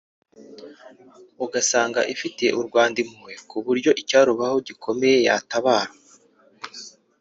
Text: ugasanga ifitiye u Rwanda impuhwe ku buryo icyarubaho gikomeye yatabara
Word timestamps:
ugasanga 1.45 1.99
ifitiye 2.13 2.51
u 2.59 2.61
Rwanda 2.67 2.97
impuhwe 3.03 3.33
ku 3.49 3.57
buryo 3.65 3.91
icyarubaho 4.01 4.57
gikomeye 4.67 5.17
yatabara 5.27 5.91